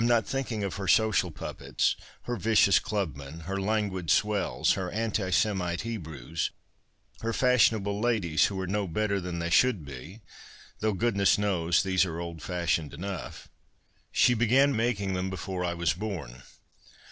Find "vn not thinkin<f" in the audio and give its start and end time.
0.01-0.65